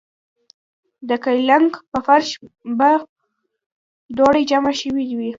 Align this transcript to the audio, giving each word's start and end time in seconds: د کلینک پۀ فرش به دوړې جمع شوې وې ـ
د 1.09 1.11
کلینک 1.23 1.71
پۀ 1.89 1.99
فرش 2.05 2.29
به 2.77 2.89
دوړې 4.17 4.41
جمع 4.51 4.73
شوې 4.81 5.03
وې 5.17 5.27
ـ 5.29 5.29